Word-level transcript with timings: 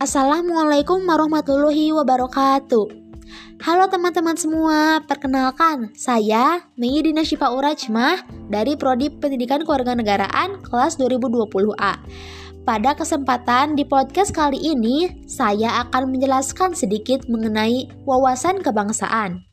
Assalamualaikum 0.00 1.04
warahmatullahi 1.04 1.92
wabarakatuh. 1.92 2.88
Halo 3.60 3.84
teman-teman 3.84 4.32
semua, 4.32 5.04
perkenalkan 5.04 5.92
saya 5.92 6.64
Meidina 6.72 7.20
Syifa 7.20 7.52
Urajmah 7.52 8.24
dari 8.48 8.80
Prodi 8.80 9.12
Pendidikan 9.12 9.60
Kewarganegaraan 9.60 10.64
kelas 10.64 10.96
2020A. 10.96 12.00
Pada 12.64 12.96
kesempatan 12.96 13.76
di 13.76 13.84
podcast 13.84 14.32
kali 14.32 14.72
ini, 14.72 15.28
saya 15.28 15.84
akan 15.84 16.16
menjelaskan 16.16 16.72
sedikit 16.72 17.28
mengenai 17.28 17.92
wawasan 18.08 18.64
kebangsaan. 18.64 19.44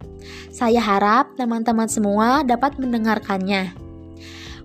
Saya 0.56 0.80
harap 0.80 1.36
teman-teman 1.36 1.92
semua 1.92 2.48
dapat 2.48 2.80
mendengarkannya. 2.80 3.87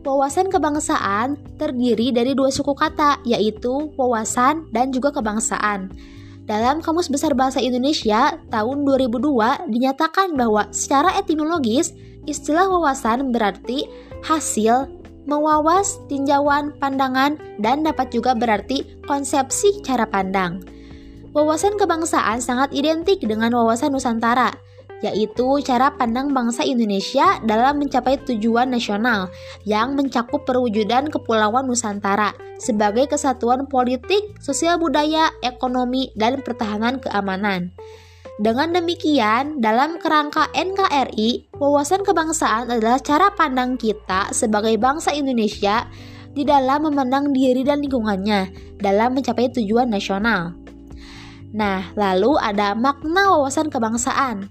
Wawasan 0.03 0.51
kebangsaan 0.51 1.39
terdiri 1.63 2.11
dari 2.11 2.35
dua 2.35 2.51
suku 2.51 2.75
kata, 2.75 3.23
yaitu 3.23 3.95
wawasan 3.95 4.67
dan 4.75 4.91
juga 4.91 5.15
kebangsaan. 5.15 5.95
Dalam 6.43 6.83
Kamus 6.83 7.07
Besar 7.07 7.39
Bahasa 7.39 7.63
Indonesia 7.63 8.35
tahun 8.51 8.83
2002 8.83 9.71
dinyatakan 9.71 10.35
bahwa 10.35 10.67
secara 10.75 11.15
etimologis 11.15 11.95
istilah 12.27 12.67
wawasan 12.67 13.31
berarti 13.31 13.87
hasil, 14.27 14.91
mewawas, 15.31 16.03
tinjauan, 16.11 16.75
pandangan, 16.83 17.39
dan 17.63 17.87
dapat 17.87 18.11
juga 18.11 18.35
berarti 18.35 18.83
konsepsi 19.07 19.87
cara 19.87 20.03
pandang. 20.03 20.67
Wawasan 21.31 21.79
kebangsaan 21.79 22.43
sangat 22.43 22.75
identik 22.75 23.23
dengan 23.23 23.55
wawasan 23.55 23.95
Nusantara, 23.95 24.51
yaitu 25.03 25.61
cara 25.67 25.91
pandang 25.99 26.31
bangsa 26.31 26.63
Indonesia 26.63 27.43
dalam 27.43 27.83
mencapai 27.83 28.23
tujuan 28.23 28.71
nasional 28.71 29.29
yang 29.67 29.99
mencakup 29.99 30.47
perwujudan 30.47 31.11
Kepulauan 31.11 31.67
Nusantara 31.67 32.33
sebagai 32.63 33.11
kesatuan 33.11 33.67
politik, 33.67 34.39
sosial 34.39 34.79
budaya, 34.79 35.35
ekonomi, 35.43 36.15
dan 36.15 36.39
pertahanan 36.41 37.03
keamanan. 37.03 37.75
Dengan 38.41 38.73
demikian, 38.73 39.61
dalam 39.61 40.01
kerangka 40.01 40.49
NKRI, 40.57 41.53
wawasan 41.59 42.01
kebangsaan 42.01 42.73
adalah 42.73 42.97
cara 43.03 43.29
pandang 43.35 43.77
kita 43.77 44.33
sebagai 44.33 44.73
bangsa 44.81 45.13
Indonesia 45.13 45.85
di 46.33 46.49
dalam 46.49 46.89
memandang 46.89 47.29
diri 47.37 47.61
dan 47.61 47.85
lingkungannya 47.85 48.49
dalam 48.81 49.13
mencapai 49.13 49.53
tujuan 49.53 49.93
nasional. 49.93 50.57
Nah, 51.53 51.93
lalu 51.93 52.33
ada 52.41 52.73
makna 52.73 53.37
wawasan 53.37 53.69
kebangsaan 53.69 54.49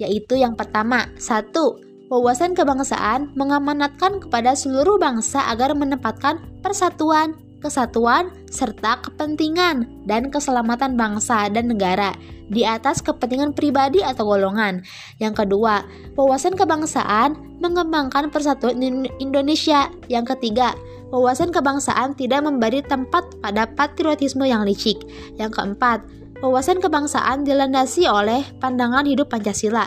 yaitu 0.00 0.40
yang 0.40 0.56
pertama, 0.56 1.06
satu, 1.20 1.76
wawasan 2.08 2.56
kebangsaan 2.56 3.30
mengamanatkan 3.36 4.18
kepada 4.18 4.56
seluruh 4.56 4.96
bangsa 4.96 5.46
agar 5.52 5.76
menempatkan 5.76 6.40
persatuan, 6.64 7.36
kesatuan, 7.60 8.32
serta 8.48 8.98
kepentingan 9.04 10.08
dan 10.08 10.32
keselamatan 10.32 10.96
bangsa 10.96 11.46
dan 11.52 11.68
negara 11.68 12.16
di 12.50 12.66
atas 12.66 12.98
kepentingan 13.04 13.54
pribadi 13.54 14.02
atau 14.02 14.26
golongan. 14.26 14.82
Yang 15.22 15.46
kedua, 15.46 15.86
wawasan 16.18 16.58
kebangsaan 16.58 17.60
mengembangkan 17.62 18.32
persatuan 18.32 18.80
Indonesia. 19.22 19.86
Yang 20.10 20.34
ketiga, 20.34 20.74
wawasan 21.14 21.54
kebangsaan 21.54 22.18
tidak 22.18 22.42
memberi 22.42 22.82
tempat 22.82 23.22
pada 23.38 23.70
patriotisme 23.70 24.42
yang 24.48 24.66
licik. 24.66 24.98
Yang 25.38 25.60
keempat, 25.60 26.02
Wawasan 26.40 26.80
kebangsaan 26.80 27.44
dilandasi 27.44 28.08
oleh 28.08 28.40
pandangan 28.64 29.04
hidup 29.04 29.28
Pancasila. 29.28 29.84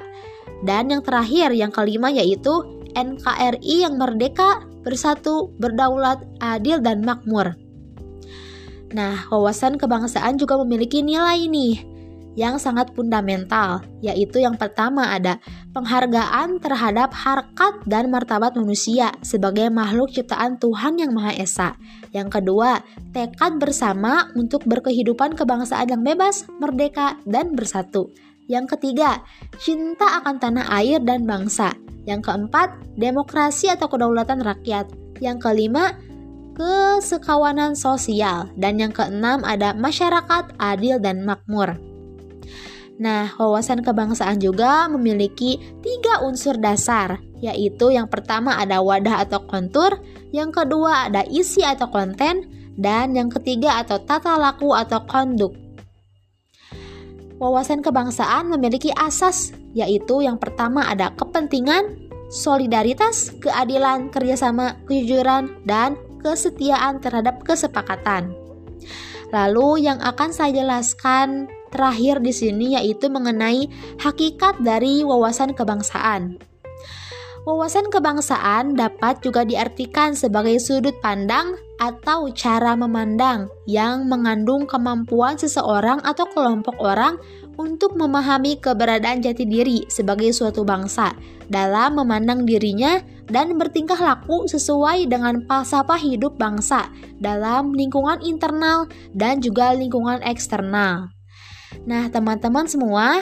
Dan 0.61 0.93
yang 0.93 1.01
terakhir, 1.01 1.49
yang 1.49 1.73
kelima 1.73 2.13
yaitu 2.13 2.53
NKRI 2.93 3.89
yang 3.89 3.97
merdeka, 3.97 4.61
bersatu, 4.85 5.49
berdaulat, 5.57 6.21
adil, 6.39 6.77
dan 6.77 7.01
makmur. 7.01 7.57
Nah, 8.93 9.25
wawasan 9.33 9.81
kebangsaan 9.81 10.37
juga 10.37 10.61
memiliki 10.61 11.01
nilai 11.01 11.49
nih, 11.49 11.92
yang 12.33 12.57
sangat 12.57 12.89
fundamental, 12.97 13.85
yaitu 14.01 14.41
yang 14.41 14.57
pertama 14.57 15.13
ada 15.13 15.37
penghargaan 15.73 16.57
terhadap 16.57 17.13
harkat 17.13 17.73
dan 17.85 18.09
martabat 18.09 18.57
manusia 18.57 19.13
sebagai 19.21 19.69
makhluk 19.69 20.09
ciptaan 20.09 20.57
Tuhan 20.57 20.97
yang 20.97 21.13
Maha 21.13 21.33
Esa. 21.37 21.77
Yang 22.09 22.41
kedua, 22.41 22.81
tekad 23.13 23.61
bersama 23.61 24.29
untuk 24.33 24.65
berkehidupan 24.65 25.37
kebangsaan 25.37 25.93
yang 25.93 26.01
bebas, 26.01 26.49
merdeka, 26.57 27.21
dan 27.25 27.53
bersatu. 27.53 28.09
Yang 28.49 28.77
ketiga, 28.77 29.23
cinta 29.61 30.19
akan 30.19 30.35
tanah 30.41 30.67
air 30.81 30.99
dan 30.99 31.23
bangsa. 31.23 31.73
Yang 32.03 32.27
keempat, 32.27 32.75
demokrasi 32.99 33.71
atau 33.71 33.87
kedaulatan 33.87 34.43
rakyat. 34.43 34.91
Yang 35.23 35.37
kelima, 35.39 35.95
kesekawanan 36.57 37.79
sosial. 37.79 38.51
Dan 38.59 38.83
yang 38.83 38.91
keenam 38.91 39.41
ada 39.47 39.71
masyarakat 39.71 40.59
adil 40.59 40.99
dan 40.99 41.23
makmur. 41.23 41.92
Nah, 43.03 43.35
wawasan 43.35 43.83
kebangsaan 43.83 44.39
juga 44.39 44.87
memiliki 44.87 45.59
tiga 45.83 46.23
unsur 46.23 46.55
dasar, 46.55 47.19
yaitu 47.43 47.91
yang 47.91 48.07
pertama 48.07 48.55
ada 48.55 48.79
wadah 48.79 49.27
atau 49.27 49.43
kontur, 49.43 49.99
yang 50.31 50.55
kedua 50.55 51.11
ada 51.11 51.27
isi 51.27 51.67
atau 51.67 51.91
konten, 51.91 52.47
dan 52.79 53.11
yang 53.11 53.27
ketiga 53.27 53.83
atau 53.83 53.99
tata 53.99 54.39
laku 54.39 54.71
atau 54.71 55.03
konduk. 55.03 55.51
Wawasan 57.43 57.83
kebangsaan 57.83 58.47
memiliki 58.47 58.95
asas, 58.95 59.51
yaitu 59.75 60.23
yang 60.23 60.39
pertama 60.39 60.87
ada 60.87 61.11
kepentingan, 61.19 62.07
solidaritas, 62.31 63.35
keadilan, 63.43 64.07
kerjasama, 64.15 64.79
kejujuran, 64.87 65.51
dan 65.67 65.99
kesetiaan 66.23 67.03
terhadap 67.03 67.43
kesepakatan. 67.43 68.31
Lalu 69.35 69.91
yang 69.91 69.99
akan 69.99 70.31
saya 70.31 70.55
jelaskan 70.63 71.51
terakhir 71.73 72.21
di 72.21 72.29
sini 72.29 72.77
yaitu 72.77 73.09
mengenai 73.09 73.65
hakikat 73.97 74.61
dari 74.61 75.01
wawasan 75.01 75.57
kebangsaan. 75.57 76.37
Wawasan 77.43 77.91
kebangsaan 77.91 78.79
dapat 78.79 79.19
juga 79.19 79.43
diartikan 79.43 80.15
sebagai 80.15 80.63
sudut 80.63 80.95
pandang 81.03 81.59
atau 81.75 82.31
cara 82.31 82.71
memandang 82.79 83.51
yang 83.67 84.07
mengandung 84.07 84.63
kemampuan 84.63 85.35
seseorang 85.35 85.99
atau 86.07 86.23
kelompok 86.31 86.79
orang 86.79 87.19
untuk 87.59 87.99
memahami 87.99 88.55
keberadaan 88.63 89.19
jati 89.19 89.43
diri 89.43 89.83
sebagai 89.91 90.31
suatu 90.31 90.63
bangsa 90.63 91.11
dalam 91.51 91.99
memandang 91.99 92.47
dirinya 92.47 93.03
dan 93.27 93.59
bertingkah 93.59 93.99
laku 93.99 94.47
sesuai 94.47 95.11
dengan 95.11 95.43
falsafah 95.43 95.99
hidup 95.99 96.39
bangsa 96.39 96.87
dalam 97.19 97.75
lingkungan 97.75 98.23
internal 98.23 98.87
dan 99.11 99.43
juga 99.43 99.75
lingkungan 99.75 100.23
eksternal. 100.23 101.11
Nah, 101.83 102.07
teman-teman 102.07 102.65
semua, 102.65 103.21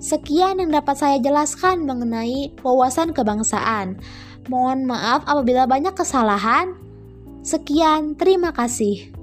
sekian 0.00 0.58
yang 0.58 0.72
dapat 0.72 0.96
saya 0.96 1.16
jelaskan 1.20 1.84
mengenai 1.84 2.54
wawasan 2.64 3.12
kebangsaan. 3.12 4.00
Mohon 4.48 4.88
maaf 4.88 5.22
apabila 5.28 5.68
banyak 5.68 5.92
kesalahan. 5.92 6.74
Sekian, 7.44 8.16
terima 8.16 8.52
kasih. 8.52 9.19